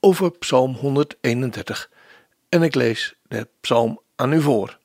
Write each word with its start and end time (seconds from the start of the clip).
over 0.00 0.30
Psalm 0.30 0.74
131 0.74 1.90
en 2.48 2.62
ik 2.62 2.74
lees 2.74 3.14
de 3.28 3.48
psalm 3.60 4.00
aan 4.16 4.32
u 4.32 4.40
voor. 4.40 4.78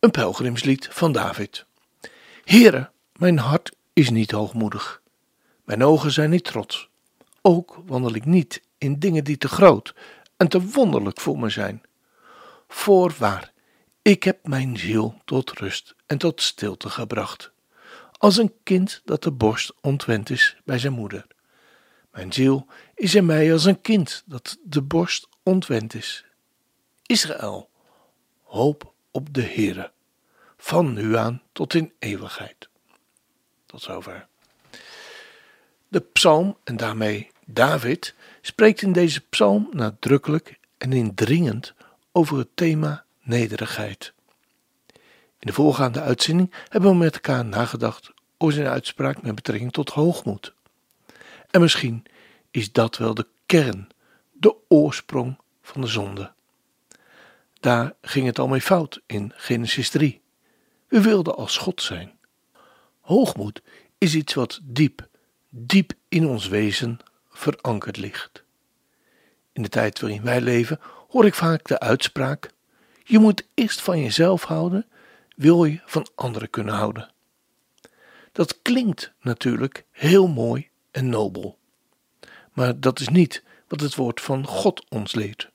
Een 0.00 0.10
pelgrimslied 0.10 0.88
van 0.90 1.12
David. 1.12 1.66
Heere, 2.44 2.90
mijn 3.16 3.38
hart 3.38 3.76
is 3.92 4.10
niet 4.10 4.30
hoogmoedig. 4.30 5.02
Mijn 5.64 5.84
ogen 5.84 6.12
zijn 6.12 6.30
niet 6.30 6.44
trots. 6.44 6.88
Ook 7.42 7.78
wandel 7.86 8.14
ik 8.14 8.24
niet 8.24 8.62
in 8.78 8.98
dingen 8.98 9.24
die 9.24 9.38
te 9.38 9.48
groot 9.48 9.94
en 10.36 10.48
te 10.48 10.60
wonderlijk 10.60 11.20
voor 11.20 11.38
me 11.38 11.48
zijn. 11.48 11.82
Voorwaar, 12.68 13.52
ik 14.02 14.22
heb 14.22 14.46
mijn 14.46 14.76
ziel 14.76 15.20
tot 15.24 15.50
rust 15.50 15.94
en 16.06 16.18
tot 16.18 16.42
stilte 16.42 16.90
gebracht, 16.90 17.52
als 18.18 18.36
een 18.36 18.52
kind 18.62 19.02
dat 19.04 19.22
de 19.22 19.30
borst 19.30 19.72
ontwend 19.80 20.30
is 20.30 20.56
bij 20.64 20.78
zijn 20.78 20.92
moeder. 20.92 21.26
Mijn 22.12 22.32
ziel 22.32 22.66
is 22.94 23.14
in 23.14 23.26
mij 23.26 23.52
als 23.52 23.64
een 23.64 23.80
kind 23.80 24.22
dat 24.26 24.58
de 24.62 24.82
borst 24.82 25.28
ontwend 25.42 25.94
is. 25.94 26.24
Israël, 27.06 27.70
hoop 28.42 28.92
op 29.10 29.34
de 29.34 29.42
Heere, 29.42 29.92
van 30.56 30.92
nu 30.92 31.16
aan 31.16 31.42
tot 31.52 31.74
in 31.74 31.92
eeuwigheid. 31.98 32.68
Tot 33.66 33.82
zover. 33.82 34.26
De 35.88 36.00
psalm 36.00 36.56
en 36.64 36.76
daarmee 36.76 37.30
David 37.46 38.14
spreekt 38.40 38.82
in 38.82 38.92
deze 38.92 39.20
psalm 39.20 39.68
nadrukkelijk 39.70 40.58
en 40.78 40.92
indringend 40.92 41.74
over 42.12 42.38
het 42.38 42.48
thema 42.54 43.04
nederigheid. 43.22 44.12
In 45.38 45.48
de 45.48 45.52
voorgaande 45.52 46.00
uitzending 46.00 46.52
hebben 46.68 46.90
we 46.90 46.96
met 46.96 47.14
elkaar 47.14 47.44
nagedacht 47.44 48.10
over 48.38 48.54
zijn 48.54 48.66
uitspraak 48.66 49.22
met 49.22 49.34
betrekking 49.34 49.72
tot 49.72 49.90
hoogmoed. 49.90 50.54
En 51.52 51.60
misschien 51.60 52.04
is 52.50 52.72
dat 52.72 52.96
wel 52.96 53.14
de 53.14 53.26
kern, 53.46 53.88
de 54.32 54.54
oorsprong 54.68 55.38
van 55.62 55.80
de 55.80 55.86
zonde. 55.86 56.32
Daar 57.60 57.94
ging 58.02 58.26
het 58.26 58.38
al 58.38 58.48
mee 58.48 58.60
fout 58.60 59.00
in 59.06 59.32
Genesis 59.34 59.90
3. 59.90 60.20
We 60.88 61.00
wilden 61.00 61.36
als 61.36 61.56
God 61.56 61.82
zijn. 61.82 62.18
Hoogmoed 63.00 63.62
is 63.98 64.14
iets 64.14 64.34
wat 64.34 64.60
diep, 64.62 65.08
diep 65.48 65.92
in 66.08 66.26
ons 66.26 66.48
wezen 66.48 66.98
verankerd 67.30 67.96
ligt. 67.96 68.44
In 69.52 69.62
de 69.62 69.68
tijd 69.68 70.00
waarin 70.00 70.22
wij 70.22 70.40
leven 70.40 70.80
hoor 71.08 71.26
ik 71.26 71.34
vaak 71.34 71.66
de 71.66 71.80
uitspraak: 71.80 72.50
Je 73.04 73.18
moet 73.18 73.46
eerst 73.54 73.80
van 73.80 74.00
jezelf 74.00 74.44
houden, 74.44 74.86
wil 75.36 75.64
je 75.64 75.80
van 75.84 76.06
anderen 76.14 76.50
kunnen 76.50 76.74
houden. 76.74 77.10
Dat 78.32 78.62
klinkt 78.62 79.12
natuurlijk 79.20 79.84
heel 79.90 80.26
mooi 80.28 80.70
en 80.92 81.08
nobel. 81.08 81.58
Maar 82.52 82.80
dat 82.80 83.00
is 83.00 83.08
niet 83.08 83.42
wat 83.68 83.80
het 83.80 83.94
woord 83.94 84.20
van 84.20 84.46
God 84.46 84.84
ons 84.88 85.14
leert. 85.14 85.50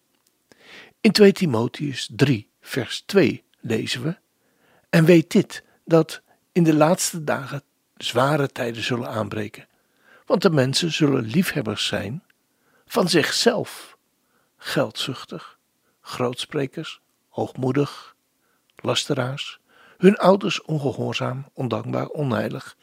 In 1.01 1.11
2 1.11 1.31
Timotheus 1.31 2.09
3, 2.15 2.49
vers 2.61 3.03
2 3.05 3.43
lezen 3.59 4.03
we: 4.03 4.17
En 4.89 5.05
weet 5.05 5.31
dit, 5.31 5.63
dat 5.85 6.21
in 6.51 6.63
de 6.63 6.75
laatste 6.75 7.23
dagen 7.23 7.63
zware 7.97 8.47
tijden 8.47 8.83
zullen 8.83 9.09
aanbreken. 9.09 9.67
Want 10.25 10.41
de 10.41 10.49
mensen 10.49 10.93
zullen 10.93 11.23
liefhebbers 11.23 11.85
zijn 11.85 12.23
van 12.85 13.09
zichzelf, 13.09 13.97
geldzuchtig, 14.57 15.57
grootsprekers, 16.01 17.01
hoogmoedig, 17.29 18.15
lasteraars, 18.75 19.59
hun 19.97 20.17
ouders 20.17 20.61
ongehoorzaam, 20.61 21.49
ondankbaar, 21.53 22.07
onheilig. 22.07 22.77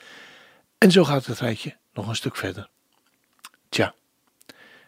En 0.79 0.91
zo 0.91 1.05
gaat 1.05 1.27
het 1.27 1.39
rijtje 1.39 1.77
nog 1.95 2.09
een 2.09 2.17
stuk 2.17 2.37
verder. 2.37 2.69
Tja, 3.69 3.95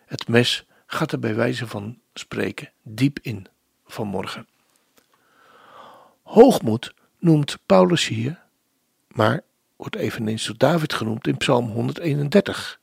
het 0.07 0.29
mes 0.29 0.67
gaat 0.87 1.13
er 1.13 1.19
bij 1.19 1.35
wijze 1.35 1.67
van 1.67 1.99
spreken 2.15 2.73
diep 2.83 3.19
in 3.23 3.47
vanmorgen. 3.87 4.49
Hoogmoed 6.23 6.95
noemt 7.19 7.59
Paulus 7.67 8.07
hier, 8.07 8.43
maar 9.09 9.43
wordt 9.77 9.97
eveneens 9.97 10.47
door 10.47 10.57
David 10.57 10.93
genoemd 10.93 11.27
in 11.27 11.37
Psalm 11.37 11.71
131. 11.71 12.81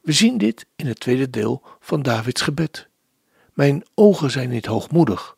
We 0.00 0.12
zien 0.12 0.38
dit 0.38 0.66
in 0.76 0.86
het 0.86 1.00
tweede 1.00 1.30
deel 1.30 1.62
van 1.80 2.02
Davids 2.02 2.40
gebed. 2.40 2.88
Mijn 3.52 3.84
ogen 3.94 4.30
zijn 4.30 4.48
niet 4.48 4.66
hoogmoedig, 4.66 5.36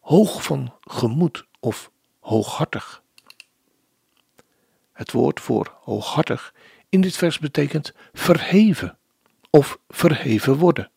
hoog 0.00 0.42
van 0.42 0.74
gemoed 0.80 1.46
of 1.60 1.90
hooghartig. 2.20 3.02
Het 4.92 5.12
woord 5.12 5.40
voor 5.40 5.74
hooghartig 5.80 6.54
in 6.90 7.00
dit 7.00 7.16
vers 7.16 7.38
betekent 7.38 7.92
verheven 8.12 8.98
of 9.50 9.78
verheven 9.88 10.56
worden. 10.56 10.90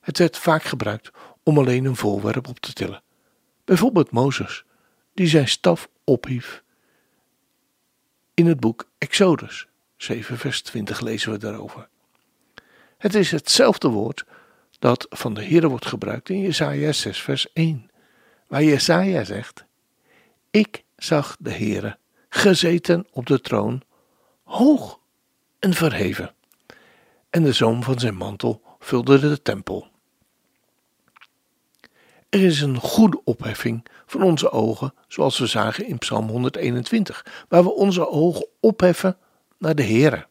Het 0.00 0.18
werd 0.18 0.38
vaak 0.38 0.62
gebruikt 0.62 1.10
om 1.42 1.58
alleen 1.58 1.84
een 1.84 1.96
voorwerp 1.96 2.48
op 2.48 2.58
te 2.58 2.72
tillen. 2.72 3.02
Bijvoorbeeld 3.64 4.10
Mozes, 4.10 4.64
die 5.14 5.26
zijn 5.26 5.48
staf 5.48 5.88
ophief. 6.04 6.62
In 8.34 8.46
het 8.46 8.60
boek 8.60 8.88
Exodus, 8.98 9.66
7 9.96 10.38
vers 10.38 10.62
20 10.62 11.00
lezen 11.00 11.32
we 11.32 11.38
daarover. 11.38 11.88
Het 12.98 13.14
is 13.14 13.30
hetzelfde 13.30 13.88
woord 13.88 14.24
dat 14.78 15.06
van 15.10 15.34
de 15.34 15.42
Heer 15.42 15.68
wordt 15.68 15.86
gebruikt 15.86 16.28
in 16.28 16.40
Jesaja 16.40 16.92
6 16.92 17.22
vers 17.22 17.52
1, 17.52 17.90
waar 18.46 18.62
Jesaja 18.62 19.24
zegt, 19.24 19.64
Ik 20.50 20.84
zag 20.96 21.36
de 21.38 21.50
Heere 21.50 21.98
gezeten 22.28 23.06
op 23.10 23.26
de 23.26 23.40
troon, 23.40 23.82
hoog 24.54 24.98
en 25.58 25.74
verheven 25.74 26.34
en 27.30 27.42
de 27.42 27.52
zoom 27.52 27.82
van 27.82 27.98
zijn 27.98 28.16
mantel 28.16 28.62
vulde 28.78 29.18
de 29.18 29.42
tempel. 29.42 29.88
Er 32.28 32.42
is 32.42 32.60
een 32.60 32.76
goede 32.76 33.20
opheffing 33.24 33.86
van 34.06 34.22
onze 34.22 34.50
ogen, 34.50 34.94
zoals 35.08 35.38
we 35.38 35.46
zagen 35.46 35.86
in 35.86 35.98
Psalm 35.98 36.28
121, 36.28 37.44
waar 37.48 37.62
we 37.62 37.72
onze 37.72 38.08
ogen 38.08 38.46
opheffen 38.60 39.16
naar 39.58 39.74
de 39.74 39.84
Heere. 39.84 40.26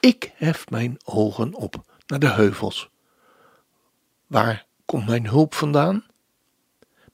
Ik 0.00 0.32
hef 0.34 0.70
mijn 0.70 0.96
ogen 1.04 1.54
op 1.54 1.84
naar 2.06 2.18
de 2.18 2.30
heuvels. 2.30 2.90
Waar 4.26 4.66
komt 4.84 5.06
mijn 5.06 5.26
hulp 5.26 5.54
vandaan? 5.54 6.04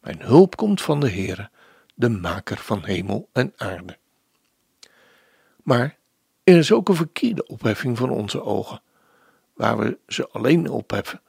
Mijn 0.01 0.21
hulp 0.21 0.57
komt 0.57 0.83
van 0.83 1.01
de 1.01 1.11
Heere, 1.11 1.51
de 1.95 2.09
maker 2.09 2.57
van 2.57 2.85
hemel 2.85 3.29
en 3.33 3.53
aarde. 3.57 3.99
Maar 5.67 5.97
er 6.45 6.57
is 6.57 6.73
ook 6.73 6.89
een 6.89 6.97
verkeerde 6.97 7.47
opheffing 7.47 7.99
van 7.99 8.11
onze 8.11 8.43
ogen, 8.43 8.83
waar 9.55 9.79
we 9.79 9.99
ze 10.09 10.29
alleen 10.29 10.71
opheffen 10.71 11.21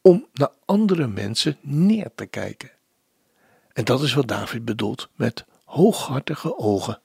om 0.00 0.26
naar 0.32 0.50
andere 0.64 1.06
mensen 1.06 1.56
neer 1.60 2.10
te 2.14 2.26
kijken. 2.26 2.70
En 3.72 3.84
dat 3.84 4.02
is 4.02 4.14
wat 4.14 4.28
David 4.28 4.64
bedoelt 4.64 5.08
met 5.14 5.44
hooghartige 5.64 6.58
ogen, 6.58 7.00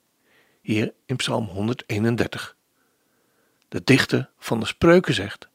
hier 0.61 0.93
in 1.05 1.15
Psalm 1.15 1.45
131. 1.45 2.55
De 3.67 3.83
dichter 3.83 4.29
van 4.37 4.59
de 4.59 4.65
spreuken 4.65 5.13
zegt: 5.13 5.47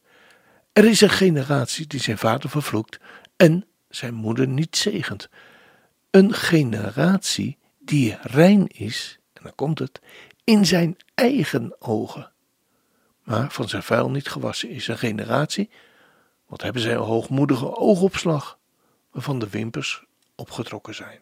Er 0.72 0.84
is 0.84 1.00
een 1.00 1.10
generatie 1.10 1.86
die 1.86 2.00
zijn 2.00 2.18
vader 2.18 2.50
vervloekt 2.50 2.98
en 3.36 3.66
zijn 3.88 4.14
moeder 4.14 4.48
niet 4.48 4.76
zegent. 4.76 5.28
Een 6.10 6.32
generatie 6.32 7.58
die 7.78 8.16
rein 8.20 8.66
is, 8.66 9.18
en 9.32 9.42
dan 9.42 9.54
komt 9.54 9.78
het, 9.78 10.00
in 10.44 10.66
zijn 10.66 10.96
eigen 11.14 11.76
ogen, 11.78 12.32
maar 13.22 13.50
van 13.52 13.68
zijn 13.68 13.82
vuil 13.82 14.10
niet 14.10 14.28
gewassen 14.28 14.68
is. 14.68 14.88
Een 14.88 14.98
generatie, 14.98 15.70
wat 16.46 16.62
hebben 16.62 16.82
zij 16.82 16.94
een 16.94 16.98
hoogmoedige 16.98 17.76
oogopslag, 17.76 18.58
waarvan 19.10 19.38
de 19.38 19.48
wimpers 19.48 20.04
opgetrokken 20.34 20.94
zijn. 20.94 21.20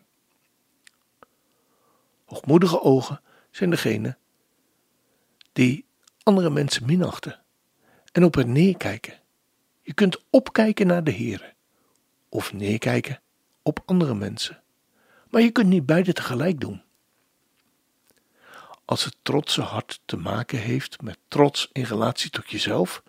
Hoogmoedige 2.24 2.82
ogen 2.82 3.20
zijn 3.50 3.70
degene 3.70 4.16
die 5.52 5.86
andere 6.22 6.50
mensen 6.50 6.86
minachten 6.86 7.40
en 8.12 8.24
op 8.24 8.34
hen 8.34 8.52
neerkijken. 8.52 9.20
Je 9.80 9.94
kunt 9.94 10.24
opkijken 10.30 10.86
naar 10.86 11.04
de 11.04 11.10
Heer 11.10 11.54
of 12.28 12.52
neerkijken 12.52 13.20
op 13.62 13.82
andere 13.84 14.14
mensen, 14.14 14.62
maar 15.30 15.42
je 15.42 15.50
kunt 15.50 15.68
niet 15.68 15.86
beide 15.86 16.12
tegelijk 16.12 16.60
doen. 16.60 16.81
Als 18.84 19.04
het 19.04 19.16
trotse 19.22 19.62
hart 19.62 20.00
te 20.04 20.16
maken 20.16 20.58
heeft 20.58 21.02
met 21.02 21.18
trots 21.28 21.68
in 21.72 21.84
relatie 21.84 22.30
tot 22.30 22.50
jezelf, 22.50 23.02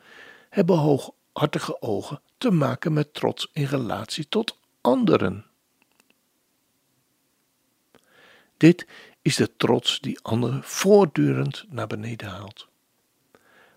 hebben 0.49 0.77
hooghartige 0.77 1.81
ogen 1.81 2.21
te 2.37 2.51
maken 2.51 2.93
met 2.93 3.13
trots 3.13 3.49
in 3.53 3.65
relatie 3.65 4.27
tot 4.27 4.57
anderen. 4.81 5.45
Dit 8.57 8.87
is 9.21 9.35
de 9.35 9.55
trots 9.55 9.99
die 9.99 10.19
anderen 10.21 10.63
voortdurend 10.63 11.65
naar 11.69 11.87
beneden 11.87 12.27
haalt. 12.27 12.67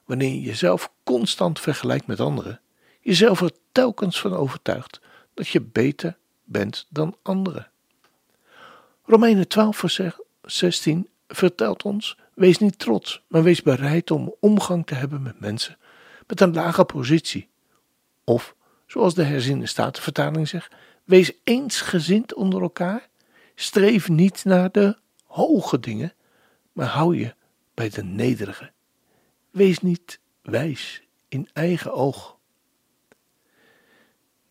Wanneer 0.04 0.30
je 0.30 0.40
jezelf 0.40 0.92
constant 1.04 1.60
vergelijkt 1.60 2.06
met 2.06 2.20
anderen, 2.20 2.60
jezelf 3.00 3.40
er 3.40 3.52
telkens 3.72 4.20
van 4.20 4.34
overtuigt 4.34 5.00
dat 5.34 5.48
je 5.48 5.60
beter 5.60 6.16
bent 6.44 6.86
dan 6.88 7.16
anderen. 7.22 7.70
Romeinen 9.04 9.48
12, 9.48 9.76
vers 9.76 10.00
16 10.42 11.08
vertelt 11.28 11.82
ons: 11.82 12.16
wees 12.34 12.58
niet 12.58 12.78
trots, 12.78 13.22
maar 13.28 13.42
wees 13.42 13.62
bereid 13.62 14.10
om 14.10 14.34
omgang 14.40 14.86
te 14.86 14.94
hebben 14.94 15.22
met 15.22 15.40
mensen 15.40 15.76
met 16.26 16.40
een 16.40 16.54
lage 16.54 16.84
positie. 16.84 17.48
Of, 18.24 18.54
zoals 18.86 19.14
de 19.14 19.22
herziende 19.22 19.66
statenvertaling 19.66 20.48
zegt, 20.48 20.74
wees 21.04 21.32
eensgezind 21.44 22.34
onder 22.34 22.62
elkaar. 22.62 23.08
Streef 23.54 24.08
niet 24.08 24.44
naar 24.44 24.72
de 24.72 24.96
hoge 25.24 25.80
dingen, 25.80 26.14
maar 26.72 26.86
hou 26.86 27.16
je 27.16 27.34
bij 27.74 27.88
de 27.88 28.04
nederige. 28.04 28.70
Wees 29.50 29.78
niet 29.78 30.20
wijs 30.42 31.02
in 31.28 31.48
eigen 31.52 31.92
oog. 31.92 32.36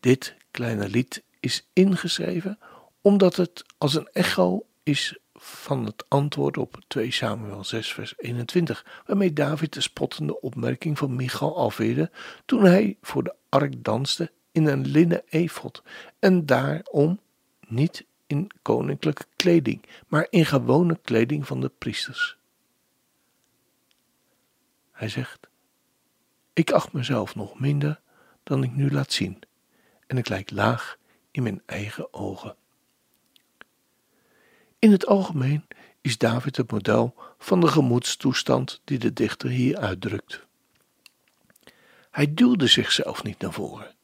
Dit 0.00 0.36
kleine 0.50 0.88
lied 0.88 1.22
is 1.40 1.66
ingeschreven 1.72 2.58
omdat 3.00 3.36
het 3.36 3.64
als 3.78 3.94
een 3.94 4.08
echo 4.12 4.66
is 4.82 5.18
van 5.38 5.84
het 5.84 6.04
antwoord 6.08 6.56
op 6.56 6.78
2 6.86 7.10
Samuel 7.10 7.64
6 7.64 7.92
vers 7.92 8.14
21, 8.16 9.02
waarmee 9.06 9.32
David 9.32 9.72
de 9.72 9.80
spottende 9.80 10.40
opmerking 10.40 10.98
van 10.98 11.16
Michal 11.16 11.56
afweerde 11.56 12.10
toen 12.44 12.64
hij 12.64 12.96
voor 13.02 13.22
de 13.24 13.34
ark 13.48 13.84
danste 13.84 14.32
in 14.52 14.66
een 14.66 14.86
linnen 14.86 15.22
efod 15.28 15.82
en 16.18 16.46
daarom 16.46 17.20
niet 17.66 18.06
in 18.26 18.50
koninklijke 18.62 19.24
kleding, 19.36 19.84
maar 20.06 20.26
in 20.30 20.46
gewone 20.46 20.98
kleding 21.02 21.46
van 21.46 21.60
de 21.60 21.68
priesters. 21.78 22.36
Hij 24.92 25.08
zegt: 25.08 25.48
Ik 26.52 26.70
acht 26.70 26.92
mezelf 26.92 27.34
nog 27.34 27.60
minder 27.60 28.00
dan 28.42 28.62
ik 28.62 28.74
nu 28.74 28.90
laat 28.90 29.12
zien, 29.12 29.38
en 30.06 30.18
ik 30.18 30.28
lijk 30.28 30.50
laag 30.50 30.98
in 31.30 31.42
mijn 31.42 31.62
eigen 31.66 32.14
ogen. 32.14 32.56
In 34.86 34.92
het 34.92 35.06
algemeen 35.06 35.66
is 36.00 36.18
David 36.18 36.56
het 36.56 36.70
model 36.70 37.14
van 37.38 37.60
de 37.60 37.68
gemoedstoestand 37.68 38.80
die 38.84 38.98
de 38.98 39.12
dichter 39.12 39.48
hier 39.48 39.78
uitdrukt. 39.78 40.46
Hij 42.10 42.34
duwde 42.34 42.66
zichzelf 42.66 43.22
niet 43.22 43.38
naar 43.38 43.52
voren, 43.52 43.94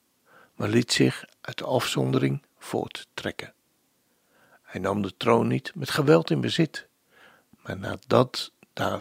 maar 0.54 0.68
liet 0.68 0.92
zich 0.92 1.24
uit 1.40 1.58
de 1.58 1.64
afzondering 1.64 2.42
voorttrekken. 2.58 3.54
Hij 4.62 4.80
nam 4.80 5.02
de 5.02 5.16
troon 5.16 5.46
niet 5.46 5.72
met 5.74 5.90
geweld 5.90 6.30
in 6.30 6.40
bezit, 6.40 6.88
maar 7.60 7.78
nadat 7.78 8.52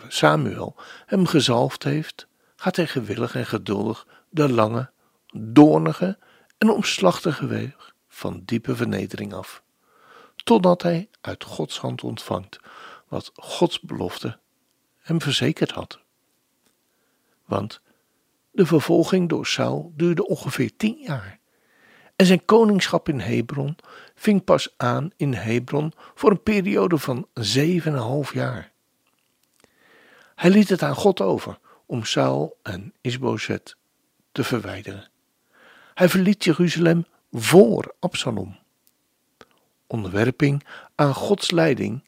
Samuel 0.08 0.76
hem 1.06 1.26
gezalfd 1.26 1.84
heeft, 1.84 2.28
gaat 2.56 2.76
hij 2.76 2.88
gewillig 2.88 3.36
en 3.36 3.46
geduldig 3.46 4.08
de 4.30 4.50
lange, 4.50 4.92
doornige 5.34 6.18
en 6.58 6.70
omslachtige 6.70 7.46
weg 7.46 7.94
van 8.08 8.42
diepe 8.46 8.76
vernedering 8.76 9.34
af 9.34 9.64
totdat 10.44 10.82
hij 10.82 11.10
uit 11.22 11.44
Gods 11.44 11.80
hand 11.80 12.04
ontvangt 12.04 12.60
wat 13.08 13.32
Gods 13.36 13.80
belofte 13.80 14.40
hem 14.98 15.22
verzekerd 15.22 15.72
had. 15.72 16.00
Want 17.46 17.82
de 18.52 18.66
vervolging 18.66 19.30
door 19.30 19.46
Saul 19.46 19.94
duurde 19.96 20.28
ongeveer 20.28 20.76
tien 20.78 20.98
jaar. 20.98 21.40
En 22.16 22.26
zijn 22.26 22.46
koningschap 22.46 23.10
in 23.10 23.20
Hebron 23.20 23.78
ving 24.16 24.44
pas 24.44 24.74
aan 24.78 25.12
in 25.16 25.34
Hebron 25.34 25.94
voor 26.16 26.32
een 26.32 26.44
periode 26.44 26.98
van 26.98 27.28
zeven 27.34 27.92
en 27.92 27.98
een 27.98 28.04
half 28.04 28.34
jaar. 28.34 28.72
Hij 30.36 30.50
liet 30.50 30.70
het 30.70 30.84
aan 30.84 30.96
God 30.96 31.22
over 31.22 31.60
om 31.86 32.04
Saul 32.04 32.60
en 32.64 32.94
Isbozet 33.02 33.76
te 34.32 34.44
verwijderen. 34.44 35.10
Hij 35.94 36.10
verliet 36.10 36.44
Jeruzalem 36.44 37.06
voor 37.32 37.96
Absalom 38.00 38.61
onderwerping 39.92 40.64
aan 40.96 41.14
Gods 41.14 41.52
leiding, 41.52 42.04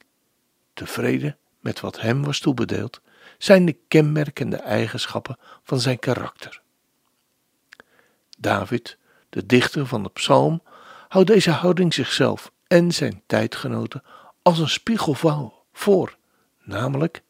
tevreden 0.73 1.37
met 1.59 1.79
wat 1.79 2.01
hem 2.01 2.23
was 2.23 2.39
toebedeeld, 2.39 3.01
zijn 3.37 3.65
de 3.65 3.77
kenmerkende 3.87 4.55
eigenschappen 4.55 5.37
van 5.63 5.79
zijn 5.79 5.99
karakter. 5.99 6.61
David, 8.37 8.97
de 9.29 9.45
dichter 9.45 9.87
van 9.87 10.03
de 10.03 10.09
psalm, 10.09 10.61
houdt 11.07 11.27
deze 11.27 11.51
houding 11.51 11.93
zichzelf 11.93 12.51
en 12.67 12.91
zijn 12.91 13.21
tijdgenoten 13.25 14.03
als 14.41 14.59
een 14.59 14.69
spiegel 14.69 15.15
voor, 15.73 16.17
namelijk 16.63 17.23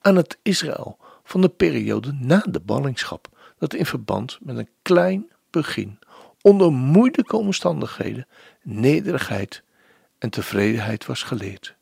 aan 0.00 0.16
het 0.16 0.38
Israël 0.42 0.98
van 1.24 1.40
de 1.40 1.48
periode 1.48 2.12
na 2.12 2.44
de 2.50 2.60
ballingschap, 2.60 3.28
dat 3.58 3.74
in 3.74 3.86
verband 3.86 4.38
met 4.40 4.56
een 4.56 4.68
klein 4.82 5.30
begin, 5.50 5.98
onder 6.40 6.72
moeilijke 6.72 7.36
omstandigheden, 7.36 8.26
nederigheid 8.62 9.62
en 10.18 10.30
tevredenheid 10.30 11.06
was 11.06 11.22
geleerd. 11.22 11.76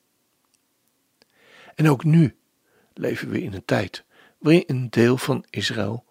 En 1.74 1.88
ook 1.88 2.04
nu 2.04 2.36
leven 2.94 3.28
we 3.28 3.42
in 3.42 3.52
een 3.52 3.64
tijd 3.64 4.04
waarin 4.38 4.64
een 4.66 4.90
deel 4.90 5.16
van 5.16 5.44
Israël 5.50 6.04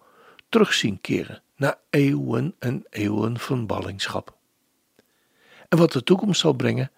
terug 0.49 0.73
zien 0.73 1.01
keren 1.01 1.41
na 1.55 1.79
eeuwen 1.89 2.55
en 2.59 2.85
eeuwen 2.89 3.39
van 3.39 3.65
ballingschap. 3.65 4.37
En 5.69 5.77
wat 5.77 5.91
de 5.91 6.03
toekomst 6.03 6.39
zal 6.39 6.53
brengen, 6.53 6.91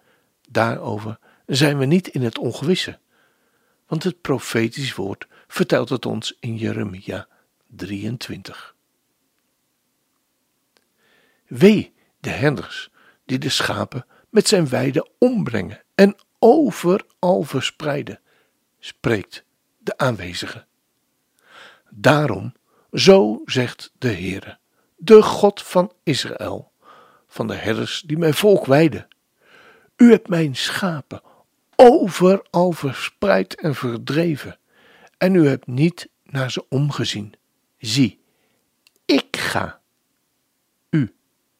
daarover 0.48 1.18
zijn 1.46 1.78
we 1.78 1.84
niet 1.84 2.08
in 2.08 2.22
het 2.22 2.38
ongewisse, 2.38 2.98
want 3.86 4.02
het 4.02 4.20
profetisch 4.20 4.94
woord 4.94 5.26
vertelt 5.46 5.88
het 5.88 6.06
ons 6.06 6.36
in 6.40 6.56
Jeremia 6.56 7.28
23. 7.66 8.74
Wee 11.46 11.94
de 12.20 12.30
herders 12.30 12.90
die 13.24 13.38
de 13.38 13.48
schapen 13.48 14.06
met 14.30 14.48
zijn 14.48 14.68
weide 14.68 15.10
ombrengen 15.18 15.82
en 15.94 16.16
overal 16.38 17.42
verspreiden, 17.42 18.20
spreekt 18.78 19.44
de 19.78 19.96
aanwezige. 19.96 20.66
Daarom, 21.90 22.52
zo 22.92 23.42
zegt 23.44 23.92
de 23.98 24.08
Heere, 24.12 24.58
de 24.96 25.22
God 25.22 25.62
van 25.62 25.92
Israël, 26.02 26.72
van 27.26 27.46
de 27.46 27.54
herders 27.54 28.02
die 28.06 28.18
mijn 28.18 28.34
volk 28.34 28.66
weiden. 28.66 29.08
U 29.96 30.10
hebt 30.10 30.28
mijn 30.28 30.56
schapen 30.56 31.22
overal 31.76 32.72
verspreid 32.72 33.60
en 33.60 33.74
verdreven, 33.74 34.58
en 35.18 35.34
u 35.34 35.48
hebt 35.48 35.66
niet 35.66 36.08
naar 36.24 36.50
ze 36.50 36.64
omgezien. 36.68 37.34
Zie, 37.78 38.20
ik 39.04 39.36
ga 39.36 39.77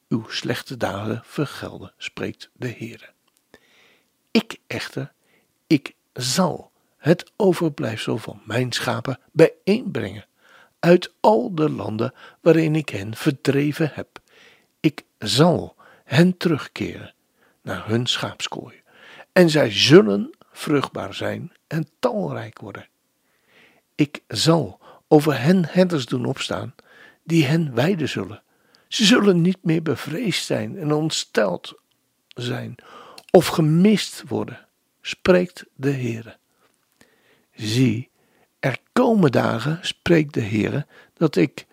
uw 0.09 0.29
slechte 0.29 0.77
daden 0.77 1.21
vergelden, 1.25 1.93
spreekt 1.97 2.49
de 2.53 2.67
Heer. 2.67 3.13
Ik 4.31 4.57
echter, 4.67 5.11
ik 5.67 5.95
zal 6.13 6.71
het 6.97 7.31
overblijfsel 7.35 8.17
van 8.17 8.41
mijn 8.45 8.71
schapen 8.71 9.19
bijeenbrengen 9.31 10.25
uit 10.79 11.13
al 11.19 11.55
de 11.55 11.69
landen 11.69 12.13
waarin 12.41 12.75
ik 12.75 12.89
hen 12.89 13.15
verdreven 13.15 13.91
heb. 13.93 14.19
Ik 14.79 15.03
zal 15.19 15.75
hen 16.03 16.37
terugkeren 16.37 17.13
naar 17.61 17.87
hun 17.87 18.05
schaapskooi, 18.05 18.81
en 19.31 19.49
zij 19.49 19.71
zullen 19.71 20.37
vruchtbaar 20.51 21.13
zijn 21.13 21.51
en 21.67 21.87
talrijk 21.99 22.59
worden. 22.59 22.87
Ik 23.95 24.23
zal 24.27 24.79
over 25.07 25.41
hen 25.41 25.65
herders 25.65 26.05
doen 26.05 26.25
opstaan, 26.25 26.75
die 27.23 27.45
hen 27.45 27.73
weiden 27.73 28.09
zullen 28.09 28.43
ze 28.89 29.05
zullen 29.05 29.41
niet 29.41 29.63
meer 29.63 29.81
bevreesd 29.81 30.45
zijn 30.45 30.77
en 30.77 30.91
ontsteld 30.91 31.73
zijn 32.27 32.75
of 33.31 33.47
gemist 33.47 34.23
worden, 34.27 34.67
spreekt 35.01 35.65
de 35.75 35.91
Heere. 35.91 36.37
Zie, 37.55 38.09
er 38.59 38.77
komen 38.93 39.31
dagen, 39.31 39.79
spreekt 39.81 40.33
de 40.33 40.41
Heere, 40.41 40.85
dat 41.13 41.35
ik, 41.35 41.65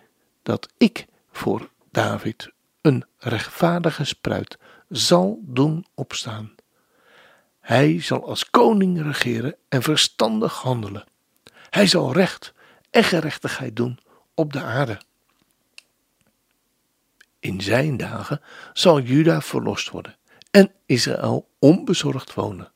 dat 0.43 0.69
ik 0.77 1.05
voor 1.31 1.69
David 1.91 2.51
een 2.81 3.05
rechtvaardige 3.17 4.03
spruit 4.03 4.57
zal 4.89 5.39
doen 5.41 5.85
opstaan. 5.93 6.55
Hij 7.59 8.01
zal 8.01 8.27
als 8.27 8.49
koning 8.49 9.01
regeren 9.01 9.55
en 9.69 9.81
verstandig 9.81 10.53
handelen. 10.53 11.05
Hij 11.69 11.87
zal 11.87 12.13
recht 12.13 12.53
en 12.89 13.03
gerechtigheid 13.03 13.75
doen 13.75 13.99
op 14.33 14.53
de 14.53 14.61
aarde. 14.61 14.97
In 17.39 17.61
zijn 17.61 17.97
dagen 17.97 18.41
zal 18.73 18.99
Juda 18.99 19.41
verlost 19.41 19.89
worden 19.89 20.15
en 20.51 20.71
Israël 20.85 21.49
onbezorgd 21.59 22.33
wonen. 22.33 22.71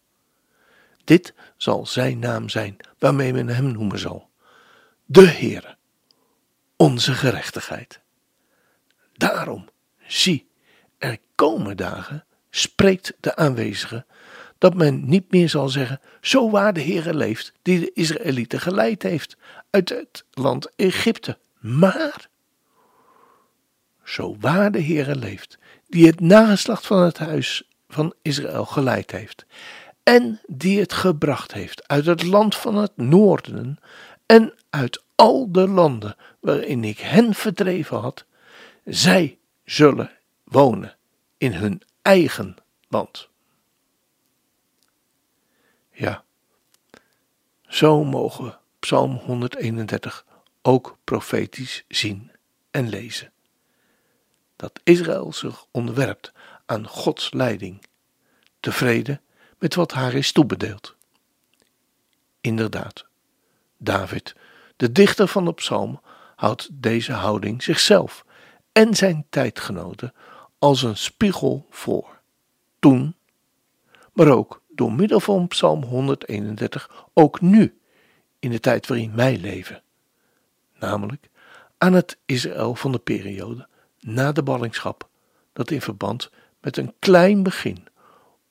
Dit 1.04 1.34
zal 1.58 1.86
zijn 1.86 2.20
naam 2.20 2.50
zijn 2.50 2.78
waarmee 3.00 3.34
men 3.34 3.48
hem 3.48 3.72
noemen 3.72 4.00
zal. 4.00 4.30
De 5.06 5.28
Heere, 5.28 5.78
onze 6.76 7.14
gerechtigheid. 7.14 8.02
Daarom, 9.14 9.70
zie, 10.08 10.50
er 10.98 11.18
komen 11.36 11.78
dagen, 11.78 12.26
spreekt 12.50 13.14
de 13.20 13.36
aanwezige, 13.36 14.06
dat 14.58 14.74
men 14.74 15.10
niet 15.10 15.32
meer 15.32 15.50
zal 15.50 15.70
zeggen, 15.70 16.00
zo 16.22 16.50
waar 16.50 16.74
de 16.74 16.82
Heere 16.82 17.14
leeft, 17.14 17.54
die 17.62 17.80
de 17.80 17.92
Israëlieten 17.94 18.60
geleid 18.60 19.04
heeft 19.04 19.38
uit 19.70 19.90
het 19.90 20.26
land 20.32 20.76
Egypte. 20.76 21.38
Maar, 21.60 22.30
zo 24.12 24.36
waar 24.40 24.72
de 24.72 24.84
Heere 24.84 25.16
leeft, 25.16 25.58
die 25.88 26.08
het 26.08 26.20
nageslacht 26.20 26.88
van 26.88 27.02
het 27.02 27.18
huis 27.18 27.64
van 27.90 28.14
Israël 28.22 28.66
geleid 28.66 29.12
heeft, 29.12 29.46
en 30.04 30.42
die 30.48 30.80
het 30.80 30.94
gebracht 30.94 31.52
heeft 31.52 31.88
uit 31.88 32.06
het 32.06 32.24
land 32.24 32.56
van 32.56 32.76
het 32.76 32.98
noorden 32.98 33.80
en 34.26 34.54
uit 34.70 35.04
al 35.16 35.52
de 35.52 35.68
landen 35.68 36.16
waarin 36.40 36.84
ik 36.84 37.00
hen 37.00 37.34
verdreven 37.34 38.00
had, 38.00 38.26
zij 38.86 39.38
zullen 39.66 40.12
wonen 40.44 40.96
in 41.38 41.54
hun 41.54 41.82
eigen 42.02 42.56
land. 42.88 43.30
Ja, 45.92 46.24
zo 47.68 48.04
mogen 48.04 48.60
Psalm 48.80 49.16
131 49.16 50.26
ook 50.62 50.98
profetisch 51.04 51.84
zien 51.88 52.32
en 52.72 52.90
lezen. 52.90 53.32
Dat 54.62 54.80
Israël 54.84 55.34
zich 55.34 55.66
onderwerpt 55.72 56.32
aan 56.66 56.88
Gods 56.88 57.34
leiding, 57.34 57.86
tevreden 58.60 59.22
met 59.60 59.76
wat 59.76 59.92
haar 59.92 60.14
is 60.14 60.32
toebedeeld. 60.32 60.96
Inderdaad, 62.42 63.06
David, 63.78 64.36
de 64.76 64.92
dichter 64.92 65.28
van 65.28 65.46
de 65.46 65.54
psalm, 65.54 66.02
houdt 66.36 66.70
deze 66.72 67.12
houding 67.12 67.64
zichzelf 67.64 68.26
en 68.72 68.96
zijn 68.96 69.26
tijdgenoten 69.30 70.14
als 70.60 70.82
een 70.84 70.98
spiegel 70.98 71.66
voor. 71.70 72.20
Toen, 72.80 73.16
maar 74.14 74.28
ook 74.28 74.62
door 74.68 74.94
middel 74.94 75.20
van 75.20 75.48
Psalm 75.48 75.84
131, 75.84 77.06
ook 77.14 77.42
nu, 77.42 77.80
in 78.40 78.52
de 78.52 78.60
tijd 78.60 78.88
waarin 78.88 79.16
wij 79.16 79.38
leven. 79.38 79.84
Namelijk 80.80 81.30
aan 81.78 81.94
het 81.94 82.18
Israël 82.26 82.76
van 82.76 82.92
de 82.92 83.00
periode 83.00 83.70
na 84.02 84.32
de 84.32 84.44
ballingschap, 84.44 85.10
dat 85.54 85.72
in 85.72 85.82
verband 85.82 86.30
met 86.62 86.78
een 86.78 86.94
klein 87.00 87.44
begin, 87.44 87.88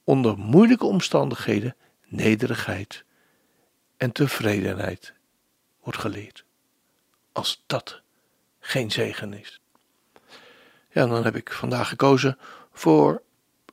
onder 0.04 0.38
moeilijke 0.38 0.86
omstandigheden, 0.86 1.76
nederigheid 2.06 3.04
en 3.96 4.12
tevredenheid 4.12 5.14
wordt 5.82 5.98
geleerd. 5.98 6.44
Als 7.32 7.62
dat 7.66 8.00
geen 8.58 8.90
zegen 8.90 9.32
is. 9.32 9.60
Ja, 10.90 11.06
dan 11.06 11.24
heb 11.24 11.36
ik 11.36 11.52
vandaag 11.52 11.88
gekozen 11.88 12.38
voor 12.72 13.22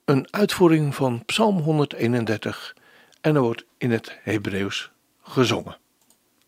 een 0.05 0.33
uitvoering 0.33 0.95
van 0.95 1.25
Psalm 1.25 1.59
131 1.59 2.75
en 3.21 3.35
er 3.35 3.41
wordt 3.41 3.65
in 3.77 3.91
het 3.91 4.17
Hebreeuws 4.21 4.91
gezongen. 5.21 5.77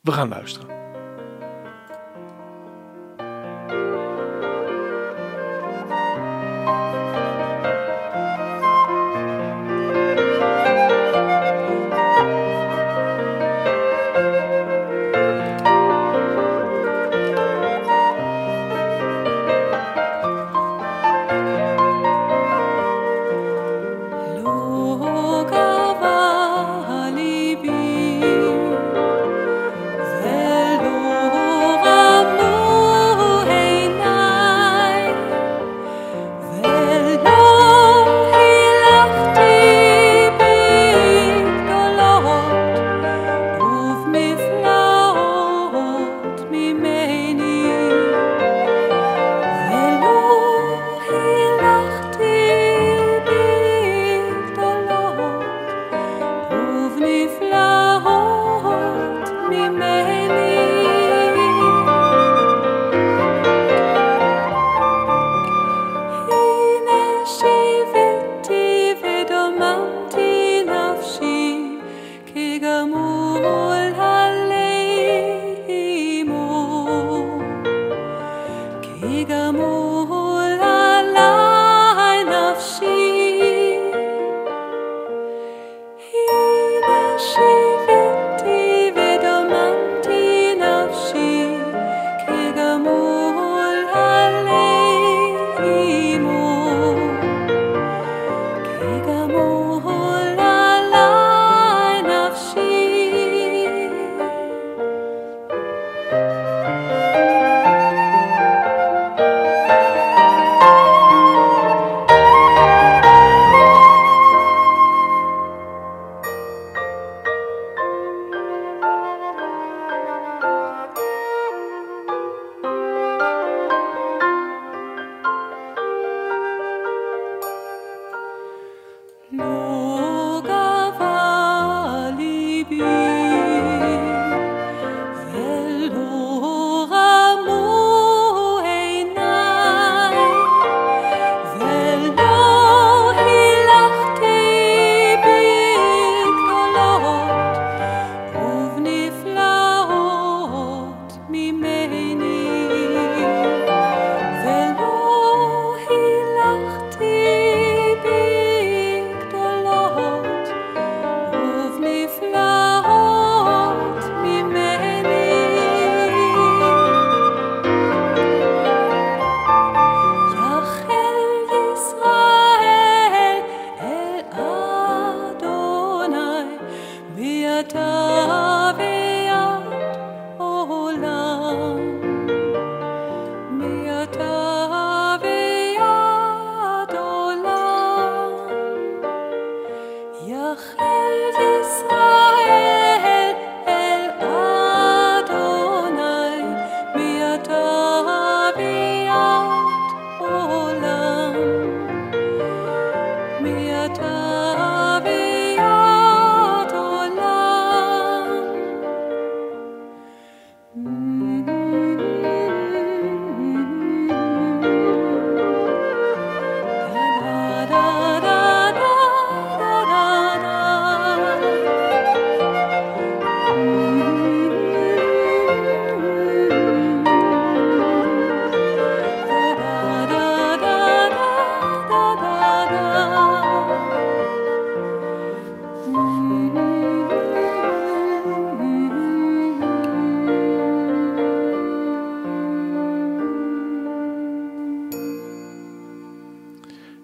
We 0.02 0.12
gaan 0.12 0.30
luisteren. 0.30 0.89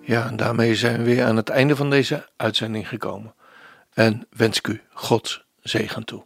En 0.05 0.35
daarmee 0.35 0.75
zijn 0.75 0.97
we 0.97 1.03
weer 1.03 1.25
aan 1.25 1.35
het 1.35 1.49
einde 1.49 1.75
van 1.75 1.89
deze 1.89 2.29
uitzending 2.35 2.87
gekomen. 2.87 3.33
En 3.93 4.27
wens 4.29 4.57
ik 4.57 4.67
u 4.67 4.81
Gods 4.93 5.45
zegen 5.61 6.03
toe. 6.03 6.25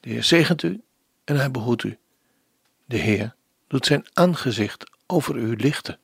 De 0.00 0.10
Heer 0.10 0.24
zegent 0.24 0.62
u 0.62 0.82
en 1.24 1.36
hij 1.36 1.50
behoedt 1.50 1.82
u. 1.82 1.98
De 2.84 2.96
Heer 2.96 3.34
doet 3.66 3.86
zijn 3.86 4.06
aangezicht 4.12 4.90
over 5.06 5.36
u 5.36 5.56
lichten 5.56 5.98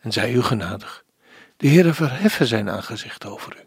en 0.00 0.12
zij 0.12 0.32
u 0.32 0.42
genadig. 0.42 1.04
De 1.56 1.66
Heer 1.66 1.94
verheffen 1.94 2.46
zijn 2.46 2.70
aangezicht 2.70 3.26
over 3.26 3.56
u 3.56 3.66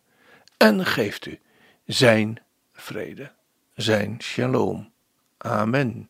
en 0.58 0.86
geeft 0.86 1.26
u 1.26 1.40
zijn 1.86 2.42
vrede, 2.74 3.32
zijn 3.76 4.18
shalom. 4.22 4.92
Amen. 5.38 6.10